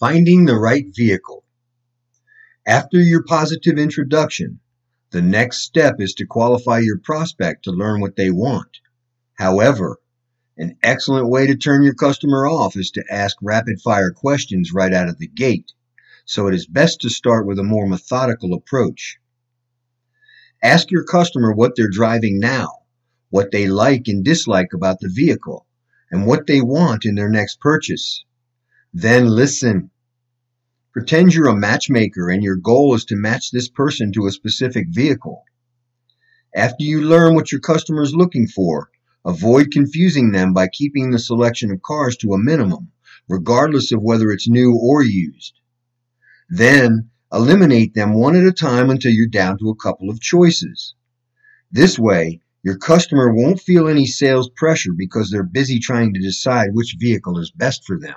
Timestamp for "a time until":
48.44-49.12